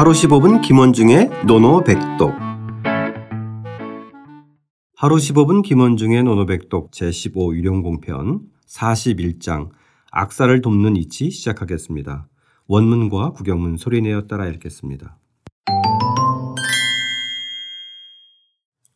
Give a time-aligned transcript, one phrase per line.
[0.00, 2.32] 하루 15분 김원중의 노노백독
[4.96, 9.68] 하루 15분 김원중의 노노백독 제15 유령공편 41장
[10.10, 12.28] 악사를 돕는 이치 시작하겠습니다.
[12.66, 15.18] 원문과 구경문 소리내어 따라 읽겠습니다.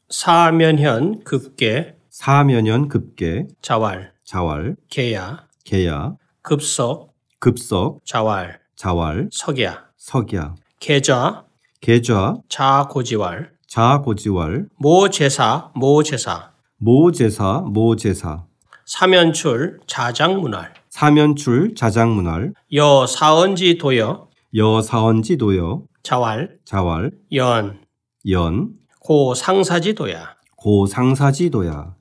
[0.08, 10.54] 사면현 급계 사면연 급계 자왈 자왈 계야 계야 급석 급석 자왈 자왈 석야 석야
[10.84, 11.46] 계좌
[11.80, 18.44] 계좌 자고지왈 자고지왈 모제사 모제사 모제사 모제사.
[18.84, 22.52] 사면출 자장문활 사면출 자장문활.
[22.70, 25.84] 여사언지 도여 여사원지 도여.
[26.02, 27.80] 자왈 자왈 연
[28.28, 28.74] 연.
[29.00, 30.36] 고상사지 도야.
[30.56, 31.94] 고상사지 도야.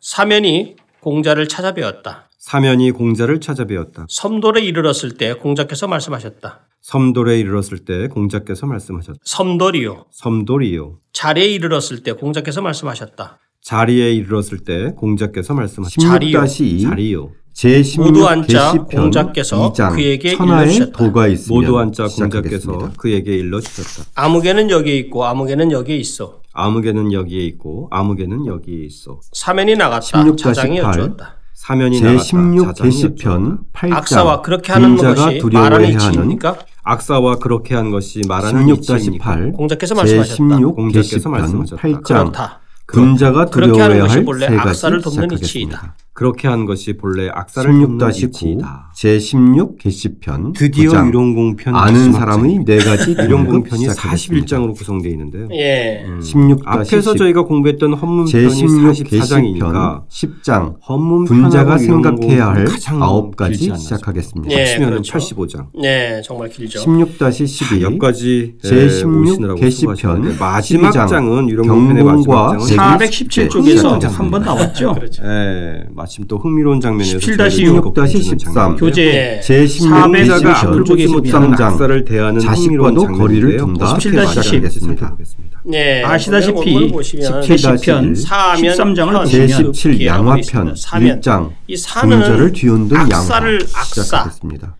[0.00, 2.28] 사면이 공자를 찾아뵈었다.
[2.50, 4.06] 사면이 공자를 찾아뵈었다.
[4.08, 6.60] 섬돌에 이르렀을 때 공자께서 말씀하셨다.
[6.80, 9.18] 섬돌에 이르렀을 때 공자께서 말씀하셨다.
[9.22, 10.06] 섬돌이요.
[10.10, 10.96] 섬돌이요.
[11.12, 13.38] 자리에 이르렀을 때 공자께서 말씀하셨다.
[13.62, 16.00] 자리에 이르렀을 때 공자께서 말씀하셨다.
[16.08, 16.40] 자리요.
[16.40, 17.30] 16-2 자리요.
[17.54, 21.04] 제16 모두 게시편 공자께서 2장 그에게 천하의 일러주셨다.
[21.50, 22.06] 모두 앉자.
[22.08, 24.08] 공자께서 그에게 일러 주셨다.
[24.14, 26.40] 아무개는 여기에 있고 아무개는 여기에 있어.
[26.54, 29.20] 아무개는 여기에 있고 아무개는 여기에 있어.
[29.32, 30.24] 사면이 나갔다.
[30.24, 31.39] 16-8 자장이 여쭈었다.
[31.60, 32.22] 사면이 나갔다.
[32.22, 33.62] 제16 자장이 게시편 여쭈었다.
[33.74, 36.56] 8장 악사와 그렇게 하는 것이 말하는 두려워해야 하는 이치입니까?
[36.82, 39.36] 악사와 그렇게 한 것이 말하는 이치입니까?
[39.36, 40.42] 16-8 공자께서 말씀하셨다.
[40.42, 41.82] 제16 공자께서 게시편 말씀하셨다.
[41.82, 42.60] 8장 그렇다.
[42.86, 45.46] 하는 두려워해야 것이 할 본래 세 가지 악사를 돕는 시작하겠습니다.
[45.46, 45.96] 이치이다.
[46.20, 48.90] 그렇게 한 것이 본래 악사를 돕는 16-9 이치이다.
[48.94, 54.46] 제16 게시편 드디어 9장 유령공 편 아는 사람의 네 가지 유령공 편이 등급 시작하겠습니다.
[54.58, 55.48] 41장으로 구성되어 있는데요.
[55.52, 56.04] 예.
[56.20, 62.66] 16 앞에서 저희가 공부했던 헌문편이 제16 44장이니까 게시편 10장 헌문편하고 군자가 생각해야 할
[63.00, 64.54] 아홉 가지 시작하겠습니다.
[64.54, 65.16] 예, 합치면 그렇죠.
[65.18, 65.66] 85장.
[65.80, 66.80] 네, 정말 길죠.
[66.80, 72.98] 16-12 여기까지 제16 오시느라고 게시편 수고하셨는데 마지막 12장 장은 유령공 편의 경공과 마지막 제- 장은
[72.98, 74.06] 417쪽에서 네.
[74.08, 74.92] 한번 나왔죠.
[75.00, 75.22] 그렇죠.
[75.24, 79.40] 예, 마침 또 흥미로운 장면에서 17-16, 13 교재 네.
[79.40, 83.92] 제16 400 게시편 앞을 보게 13장 악사를 대하는 흥미로운 자식과도 거리를 둔다.
[83.92, 85.62] 어떻게 17-10 시작하겠습니다.
[85.66, 90.74] 네, 아시다시피 오늘 보시면 17-1 사면 13장을 편, 제17 기하고 양화편 있습니다.
[90.76, 91.20] 사면.
[91.20, 94.76] 1장 이 사는 군자를 뒤흔든 양화 악사를 악사 시작하겠습니다.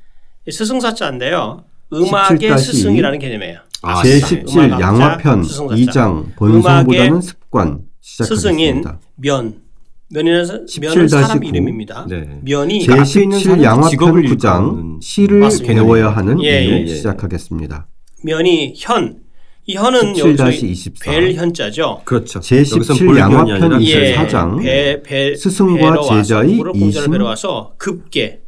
[0.49, 1.63] 이 스승사자인데요.
[1.93, 3.59] 음악의 17-2 스승이라는 개념이에요.
[3.83, 5.81] 아, 제17 음악 양화편 악사, 스승사자.
[5.81, 8.99] 2장 본성보다는 습관 스승인 시작하겠습니다.
[9.17, 9.70] 면
[10.13, 12.07] 면이라는 17-9 면은 사람 이름입니다.
[12.09, 12.29] 네.
[12.43, 14.27] 면이 제- 앞에 있는 제17 사람이 양화편 직업을 9장
[14.73, 15.73] 일컫는 시를 맞습니다.
[15.75, 16.87] 배워야 하는 예, 이유 예, 예.
[16.89, 17.87] 시작하겠습니다.
[18.25, 19.19] 면이 현.
[19.67, 20.95] 이 현은 17-24.
[21.05, 22.01] 벨 현자죠.
[22.05, 22.41] 그렇죠.
[22.41, 28.41] 제17 여기선 볼면이 양화편 아니라 이 예, 사장, 배, 배, 스승과 제자의 이심 와서 급계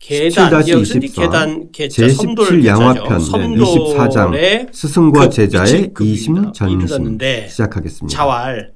[0.00, 3.36] 계단 17-24 여기서 이제 계단 계자 제17 섬돌 양화편 계자죠.
[3.38, 5.90] 네, 24장 섬돌의 스승과 급, 제자의.
[6.00, 8.16] 이심 전심 시작하겠습니다.
[8.16, 8.72] 자활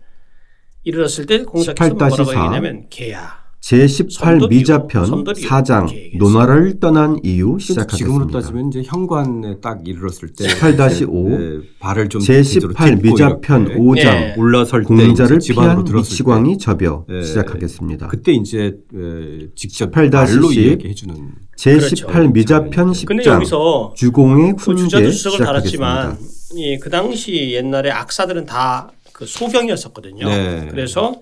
[0.85, 4.49] 이르렀을 때18-4 뭐라고 얘기냐면 개야 제18 섬돌이요.
[4.49, 5.47] 미자편 섬돌이요.
[5.49, 6.19] 4장 이렇게 얘기했어요.
[6.19, 8.41] 논화를 떠난 이유 지금으로 시작하겠습니다.
[8.41, 13.79] 따지면 이제 현관에 딱 이르렀을 때 18-5 네, 발을 좀 제대로 제18 딛고 미자편 이렇게
[13.79, 14.35] 5장 예.
[14.37, 17.23] 올라설 때 공자를 피한 위치광이 접여 예.
[17.23, 18.09] 시작하겠습니다.
[18.09, 21.15] 그때 이제 에, 직접 18-10 말로 이야기해 주는
[21.57, 22.29] 제18 그렇죠.
[22.31, 26.43] 미자편 근데 10장 여기서 주공의 그 훈계 주석을 달았지만 시작하겠습니다.
[26.57, 28.91] 예, 그 당시 옛날에 악사들은 다
[29.23, 30.29] 그 소경이었었거든요.
[30.29, 30.67] 네.
[30.69, 31.15] 그래서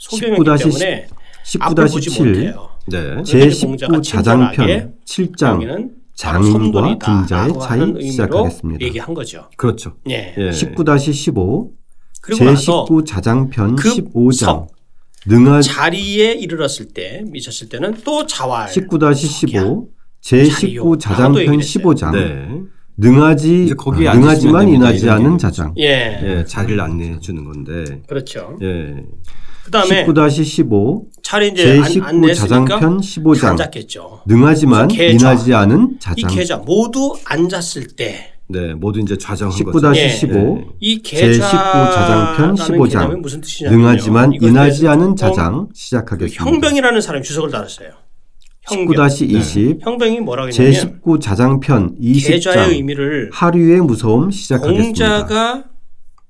[0.00, 1.06] 19-10 때문에
[1.60, 2.68] 앞을 보지 19-17 못해요.
[2.86, 3.14] 네.
[3.14, 6.98] 공자가 제19 친절하게 자장편 7장 여기는 장인과
[7.30, 8.84] 라고 차이 시작하겠습니다.
[8.84, 9.48] 얘기한 거죠.
[9.56, 9.96] 그렇죠.
[10.10, 10.34] 예.
[10.36, 10.50] 예.
[10.50, 11.70] 19-15
[12.20, 14.74] 그리고 나서 제19 자장편 급 15장 석.
[15.26, 19.86] 능하 자리에 이르렀을 때 미쳤을 때는 또 자활 19-15 자리요.
[20.22, 21.84] 제19 라고도 자장편 얘기를 했어요.
[21.84, 22.48] 15장 네.
[22.96, 24.68] 능하지 이제 거기에 아, 능하지만.
[24.68, 25.38] 인하지 않은.
[25.38, 26.20] 자장 예.
[26.22, 28.02] 예, 자리를 안내해 주는 건데.
[28.06, 28.56] 그렇죠.
[28.62, 29.04] 예.
[29.64, 34.22] 그다음에 19-15 차례 이제 안, 제19 안 냈으니까 자장편 15장 앉았겠죠.
[34.26, 34.90] 능하지만.
[34.90, 38.14] 인하지 않은 이 자장 계좌 모두 앉았을 때이
[38.46, 39.88] 네, 모두 이제 좌정한 거죠.
[39.88, 40.96] 19-15 예.
[40.98, 42.90] 제19 자장편 15장.
[42.90, 43.82] 개념이 무슨 뜻이냐면요.
[43.82, 46.44] 능하지만 인하지 않은 자장 그 시작하겠습니다.
[46.44, 48.03] 형병이라는 사람이 주석을 달았어요.
[48.68, 49.06] 형병.
[49.06, 50.72] 19-20 형병이 뭐라고 했냐면
[51.02, 54.84] 제19 자장편 계좌의 20장 의미를 하류의 무서움 시작하겠습니다.
[54.84, 55.64] 공자가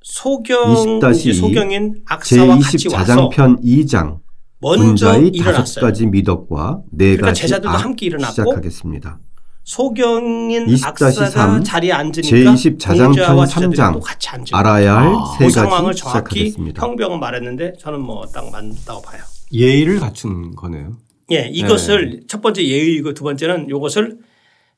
[0.02, 4.18] 소경 20-2 이제 소경인 악사와 같이 제20 와서 자장편 2장
[4.60, 5.84] 먼저 군자의 다섯 일어났어요.
[5.84, 9.18] 가지 미덕과 네 그러니까 가지 제자들도 악 함께 일어났고 시작하겠습니다.
[9.64, 15.06] 소경인 20-3 악사가 자리에 앉으니까 제20 자장편 공자와 제자들이 3장 또 같이 앉은 알아야 할
[15.14, 16.82] 아, 세그 가지 정확히 시작하겠습니다.
[16.86, 19.22] 형병은 말했는데 저는 뭐 딱 맞다고 봐요.
[19.52, 20.96] 예의를 갖춘 거네요.
[21.32, 24.18] 예, 이것을 첫 번째 예의이고 두 번째는 이것을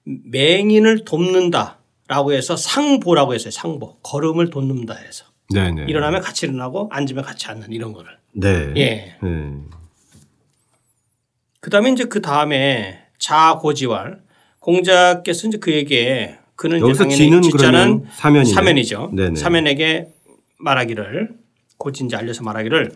[0.05, 1.79] 맹인을 돕는다.
[2.09, 3.51] 라고 해서 상보라고 했어요.
[3.51, 3.97] 상보.
[4.03, 5.25] 걸음을 돋는다 해서.
[5.53, 5.87] 네네.
[5.89, 8.11] 일어나면 같이 일어나고 앉으면 같이 앉는 이런 거를.
[8.33, 8.73] 네.
[8.77, 9.17] 예.
[9.21, 9.53] 네.
[11.61, 14.23] 그다음에 이제 그 다음에 자고지왈
[14.61, 18.55] 공자께서 이제 그에게 그는 이제 여기서 당연히 그러면 사면이네.
[18.55, 19.11] 사면이죠.
[19.13, 19.35] 네네.
[19.35, 20.09] 사면에게
[20.59, 21.31] 말하기를
[21.77, 22.93] 고진지 알려서 말하기를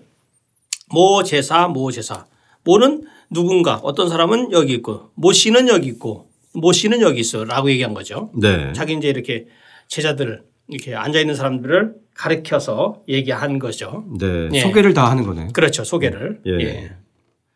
[0.93, 2.27] 모 제사 모 제사
[2.63, 7.71] 모는 누군가 어떤 사람은 여기 있고 모 씨는 여기 있고 모 씨는 여기 있어 라고
[7.71, 8.31] 얘기한 거죠.
[8.35, 8.73] 네.
[8.73, 9.47] 자기 이제 이렇게
[9.89, 14.05] 제자들 이렇게 앉아 있는 사람들을 가르켜서 얘기한 거죠.
[14.19, 14.49] 네.
[14.53, 14.61] 예.
[14.61, 15.49] 소개를 다 하는 거네요.
[15.53, 15.85] 그렇죠.
[15.85, 16.41] 소개를.
[16.47, 16.53] 예.
[16.61, 16.91] 예.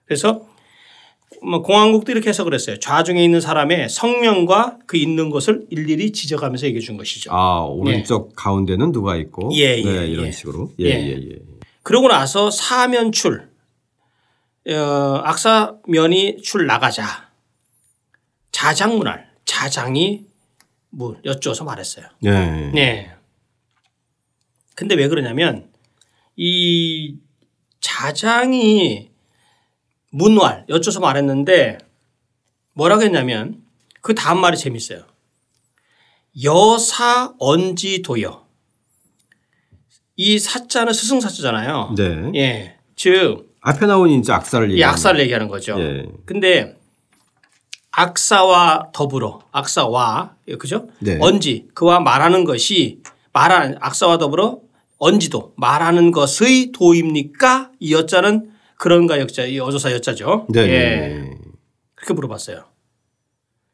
[0.06, 0.46] 그래서
[1.42, 2.78] 뭐 공항국도 이렇게 해석을 했어요.
[2.78, 7.30] 좌중에 있는 사람의 성명과 그 있는 곳을 일일이 지적하면서 얘기해 준 것이죠.
[7.32, 10.30] 아 오른쪽 가운데는 누가 있고 예, 예, 네, 이런 예.
[10.30, 10.84] 식으로 예.
[10.84, 11.38] 예예예 예,
[11.82, 13.48] 그러고 나서 사면출
[14.68, 17.30] 어, 악사면이 출 나가자
[18.52, 20.26] 자장문할 자장이
[20.90, 22.06] 뭐 여쭈어서 말했어요.
[22.24, 22.30] 예.
[22.30, 23.12] 네.
[24.74, 25.70] 근데 왜 그러냐면
[26.36, 27.18] 이
[27.80, 29.10] 자장이
[30.10, 31.78] 문왈 여쭈어서 말했는데
[32.72, 33.62] 뭐라고 했냐면
[34.00, 35.04] 그 다음 말이 재밌어요.
[36.42, 38.44] 여사 언지도여.
[40.16, 41.94] 이 사자는 스승사자잖아요.
[41.96, 42.30] 네.
[42.34, 42.78] 예.
[42.96, 45.80] 즉, 앞에 나온 이제 악사를 이 얘기하는 악사를 얘기하는 거죠.
[45.80, 46.06] 예.
[46.26, 46.76] 근데
[47.92, 50.88] 악사와 더불어 악사와 그죠?
[51.00, 51.16] 네.
[51.18, 53.00] 언지 그와 말하는 것이
[53.32, 54.60] 말하는 악사와 더불어
[54.98, 57.72] 언지도 말하는 것의 도입니까?
[57.80, 60.46] 이 여자는 그런가 역자 이 어조사 여자죠.
[60.50, 60.60] 네.
[60.60, 61.30] 예.
[61.94, 62.64] 그렇게 물어봤어요.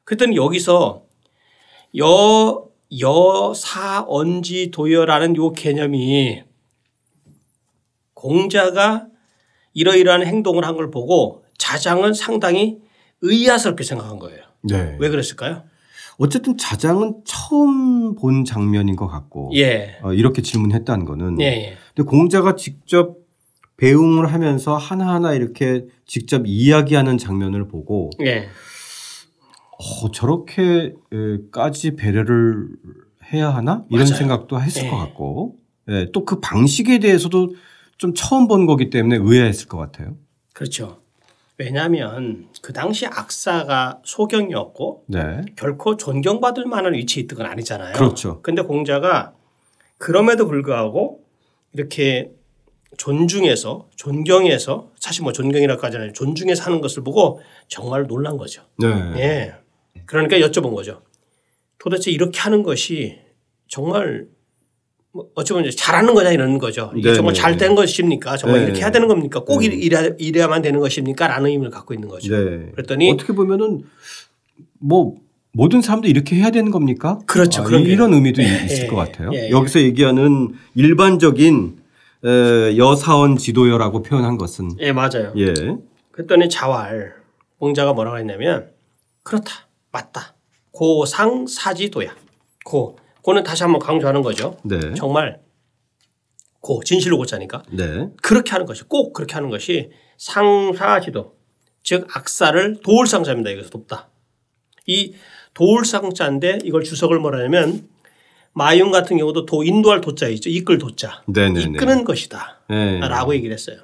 [0.05, 1.03] 그랬더니 여기서
[1.99, 2.65] 여,
[3.01, 6.45] 여, 사, 언지, 도여라는 요 개념이
[8.15, 9.09] 공자가
[9.75, 12.79] 이러이러한 행동을 한 걸 보고 자장은 상당히
[13.23, 14.43] 의아스럽게 생각한 거예요.
[14.63, 14.97] 네.
[14.99, 15.63] 왜 그랬을까요?
[16.19, 19.99] 어쨌든 자장은 처음 본 장면인 것 같고 예.
[20.03, 21.77] 어, 이렇게 질문했다는 거는 예, 예.
[21.95, 23.17] 근데 공자가 직접
[23.79, 28.49] 배웅을 하면서 하나하나 이렇게 직접 이야기하는 장면을 보고 예.
[29.79, 32.69] 어, 저렇게까지 배려를
[33.33, 34.17] 해야 하나 이런 맞아요.
[34.19, 34.91] 생각도 했을 예.
[34.91, 35.57] 것 같고
[35.89, 37.55] 예, 또 그 방식에 대해서도
[38.01, 40.17] 좀 처음 본 거기 때문에 의아했을 것 같아요.
[40.55, 41.03] 그렇죠.
[41.59, 47.93] 왜냐하면 그 당시 악사가 소경이었고 네, 결코 존경받을 만한 위치에 있던 건 아니잖아요.
[47.93, 48.41] 그렇죠.
[48.41, 49.35] 근데 공자가
[49.99, 51.27] 그럼에도 불구하고
[51.75, 52.33] 이렇게
[52.97, 56.15] 존중해서 존경해서 사실 뭐 존경이라고 하잖아요.
[56.15, 58.63] 존중해서 하는 것을 보고 정말 놀란 거죠.
[58.79, 58.89] 네,
[59.19, 59.55] 예.
[60.07, 61.03] 그러니까 여쭤본 거죠.
[61.79, 63.21] 도대체 이렇게 하는 것이
[63.69, 64.40] 정말 뭐
[65.35, 66.93] 어찌 보면 이제 잘하는 거냐 이러는 거죠.
[66.95, 67.75] 이게 네, 정말 네, 잘된 네.
[67.75, 68.37] 것입니까?
[68.37, 68.67] 정말 네.
[68.67, 69.41] 이렇게 해야 되는 겁니까?
[69.41, 71.27] 꼭 이래, 이래야만 되는 것입니까?
[71.27, 72.31] 라는 의미를 갖고 있는 거죠.
[72.35, 72.71] 네.
[72.73, 73.83] 그랬더니 어떻게 보면은
[74.79, 75.17] 뭐
[75.53, 77.19] 모든 사람도 이렇게 해야 되는 겁니까?
[77.27, 77.63] 그렇죠.
[77.63, 77.91] 아, 그런 게.
[77.91, 79.31] 이런 의미도 예, 있을 예, 것 같아요.
[79.35, 79.51] 예, 예.
[79.51, 81.81] 여기서 얘기하는 일반적인
[82.25, 85.33] 에, 여사원 지도여라고 표현한 것은 예, 맞아요.
[85.37, 85.53] 예,
[86.13, 87.15] 그랬더니 자왈
[87.59, 88.71] 공자가 뭐라고 했냐면
[89.25, 89.67] 그렇다.
[89.91, 90.35] 맞다.
[90.71, 92.15] 고상 사지도야.
[92.65, 92.97] 고.
[93.23, 94.57] 고는 다시 한번 강조하는 거죠.
[94.65, 95.41] 네, 정말
[96.61, 101.35] 고 진실로 고자니까 네, 그렇게 하는 것이 꼭 그렇게 하는 것이 상사지도
[101.83, 103.53] 즉 악사를 도울 상자입니다.
[103.53, 104.11] 여기서 돕다.
[104.87, 105.15] 이
[105.55, 107.89] 도울 상자인데 이걸 주석을 뭐라냐면
[108.53, 110.51] 마윤 같은 경우도 도 인도할 도자 있죠.
[110.51, 111.23] 이끌 도자.
[111.29, 111.71] 네, 네, 네.
[111.71, 112.63] 이끄는 것이다.
[112.69, 113.01] 네.
[113.01, 113.79] 라고 얘기를 했어요.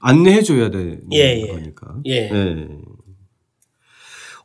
[0.00, 1.46] 안내해 줘야 되는 예, 예.
[1.46, 1.96] 거니까.
[2.06, 2.30] 예.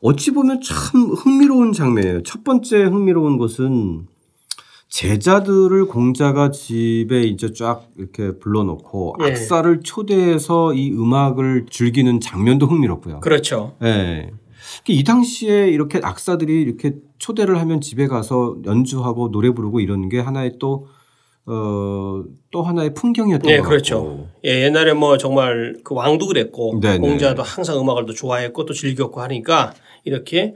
[0.01, 2.24] 어찌 보면 참 흥미로운 장면이에요.
[2.24, 4.07] 첫 번째 흥미로운 것은
[4.95, 9.31] 제자들을 공자가 집에 이제 쫙 이렇게 불러놓고 예.
[9.31, 13.19] 악사를 초대해서 이 음악을 즐기는 장면도 흥미롭고요.
[13.19, 13.75] 그렇죠.
[13.83, 14.31] 예.
[14.87, 20.53] 이 당시에 이렇게 악사들이 이렇게 초대를 하면 집에 가서 연주하고 노래 부르고 이러는 게 하나의
[20.59, 20.87] 또,
[21.45, 23.95] 어, 또 하나의 풍경이었던 네, 것 그렇죠.
[23.95, 24.29] 같고.
[24.45, 26.99] 예, 옛날에 뭐 정말 그 왕도 그랬고 네네.
[26.99, 29.73] 공자도 항상 음악을 또 좋아했고 또 즐겼고 하니까
[30.05, 30.55] 이렇게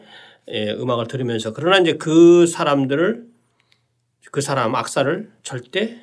[0.49, 3.28] 예, 음악을 들으면서 그러나 이제 그 사람들을
[4.31, 5.97] 그 사람 악사를 절대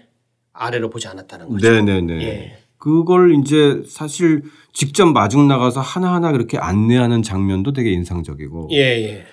[0.52, 1.70] 아래로 보지 않았다는 거죠.
[1.70, 2.22] 네네네.
[2.22, 2.58] 예.
[2.78, 4.42] 그걸 이제 사실
[4.72, 9.24] 직접 마중 나가서 하나하나 그렇게 안내하는 장면도 되게 인상적이고 예, 예.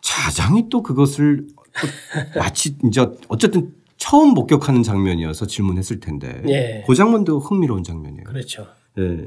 [0.00, 1.46] 자장이 또 그것을
[1.80, 1.88] 또
[2.38, 6.84] 마치 이제 어쨌든 처음 목격하는 장면이어서 질문했을 텐데 예.
[6.86, 8.24] 그 장면도 흥미로운 장면이에요.
[8.24, 8.66] 그렇죠.
[8.98, 9.26] 예.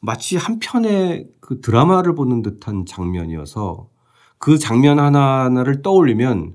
[0.00, 3.88] 마치 한 편의 그 드라마를 보는 듯한 장면이어서
[4.38, 6.54] 그 장면 하나하나를 떠올리면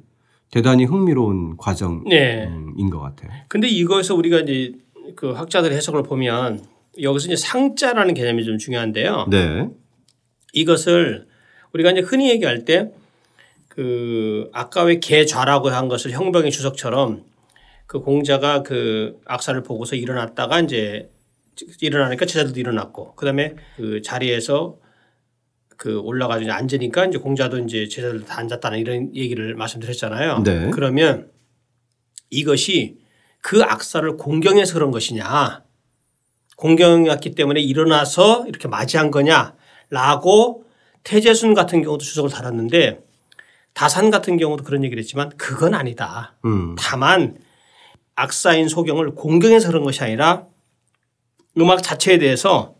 [0.52, 2.50] 대단히 흥미로운 과정인 네.
[2.92, 3.32] 것 같아요.
[3.48, 4.74] 근데 이거에서 우리가 이제
[5.16, 6.64] 그 학자들의 해석을 보면
[7.02, 9.28] 여기서 이제 상자라는 개념이 좀 중요한데요.
[9.30, 9.68] 네.
[10.54, 11.28] 이것을
[11.74, 12.92] 우리가 이제 흔히 얘기할 때
[13.74, 17.24] 그 아까 왜 개좌라고 한 것을 형병의 주석처럼
[17.88, 21.10] 그 공자가 그 악사를 보고서 일어났다가 이제
[21.80, 24.78] 일어나니까 제자들도 일어났고 그다음에 그 자리에서
[25.82, 30.44] 그 올라가서 이제 앉으니까 이제 공자도 이제 제자들 다 앉았다는 이런 얘기를 말씀드렸잖아요.
[30.44, 30.70] 네.
[30.72, 31.32] 그러면
[32.30, 33.00] 이것이
[33.42, 35.64] 그 악사를 공경해서 그런 것이냐
[36.58, 40.66] 공경이었기 때문에 일어나서 이렇게 맞이한 거냐라고
[41.04, 43.00] 태재순 같은 경우도 주석을 달았는데
[43.74, 46.36] 다산 같은 경우도 그런 얘기를 했지만 그건 아니다.
[46.46, 46.76] 음.
[46.78, 47.40] 다만
[48.14, 50.46] 악사인 소경을 공경해서 그런 것이 아니라
[51.58, 52.76] 음악 자체에 대해서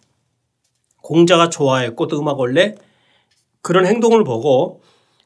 [1.02, 2.76] 공자가 좋아했고 또 음악 원래
[3.62, 4.82] 그런 행동을 보고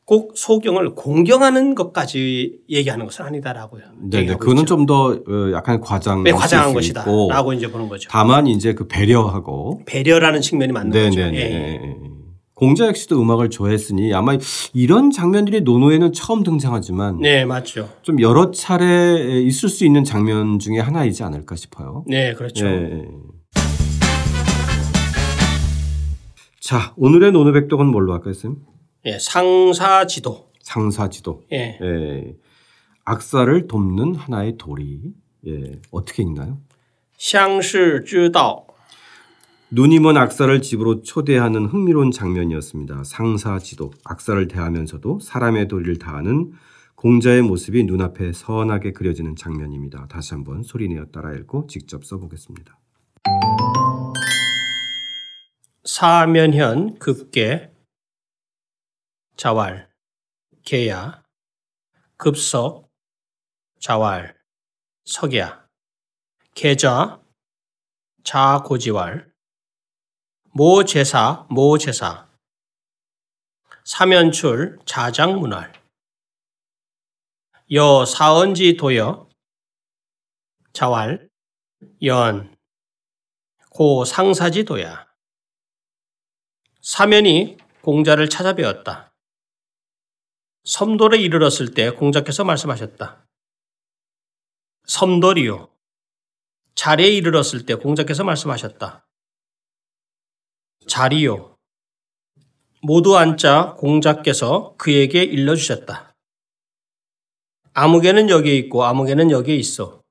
[0.06, 3.84] 꼭 소경을 공경하는 것까지 얘기하는 것은 아니다라고요.
[4.04, 4.36] 네, 네.
[4.36, 4.76] 그거는 있죠.
[4.76, 8.08] 좀더 어, 약간 과장 네, 과장한 것이다라고 이제 보는 거죠.
[8.12, 11.20] 다만 이제 그 배려하고 배려라는 측면이 맞는 거죠.
[11.20, 11.40] 네네네.
[11.40, 11.96] 예.
[12.54, 14.38] 공자 역시도 음악을 좋아했으니 아마
[14.74, 17.90] 이런 장면들이 논어에는 처음 등장하지만 네, 맞죠.
[18.04, 22.06] 좀 여러 차례 있을 수 있는 장면 중에 하나이지 않을까 싶어요.
[22.08, 22.66] 네, 그렇죠.
[22.66, 23.08] 예.
[26.66, 28.56] 자, 오늘의 노노백독은 뭘로 할까요, 쌤?
[29.06, 30.50] 예, 상사지도.
[30.64, 31.44] 상사지도.
[31.52, 31.78] 예.
[31.80, 32.36] 예.
[33.04, 35.14] 악사를 돕는 하나의 도리.
[35.46, 35.80] 예.
[35.92, 36.58] 어떻게 읽나요?
[37.20, 38.66] 상시지도.
[39.70, 43.04] 누님은 악사를 집으로 초대하는 흥미로운 장면이었습니다.
[43.04, 46.54] 상사지도, 악사를 대하면서도 사람의 도리를 다하는
[46.96, 50.08] 공자의 모습이 눈앞에 선하게 그려지는 장면입니다.
[50.08, 52.76] 다시 한번 소리내어 따라 읽고 직접 써보겠습니다.
[55.86, 57.72] 사면현 급계
[59.38, 59.90] 자왈
[60.66, 61.24] 계야
[62.18, 62.90] 급석
[63.80, 64.36] 자왈
[65.06, 65.68] 석야
[66.56, 67.22] 계좌
[68.24, 69.32] 자고지왈
[70.52, 72.30] 모제사 모제사
[73.84, 75.72] 사면출 자장문활
[77.74, 79.30] 여 사언지 도여
[80.74, 81.30] 자왈
[82.02, 82.56] 연
[83.76, 85.06] 고 상사지 도야
[86.86, 89.12] 사면이 공자를 찾아뵈었다.
[90.66, 93.26] 섬돌에 이르렀을 때 공자께서 말씀하셨다.
[94.86, 95.72] 섬돌이요.
[96.76, 99.04] 자리에 이르렀을 때 공자께서 말씀하셨다.
[100.88, 101.58] 자리요.
[102.84, 106.14] 모두 앉자 공자께서 그에게 일러주셨다.
[107.74, 110.04] 아무개는 여기에 있고 아무개는 여기에 있어.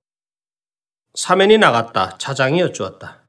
[1.15, 2.19] 사면이 나갔다.
[2.19, 3.24] 자장이 여쭈었다.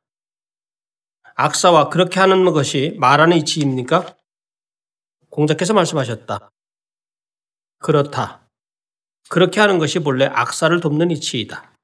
[1.35, 4.15] 악사와 그렇게 하는 것이 말하는 이치입니까?
[5.29, 6.49] 공자께서 말씀하셨다.
[7.79, 8.47] 그렇다.
[9.29, 11.74] 그렇게 하는 것이 본래 악사를 돕는 이치이다.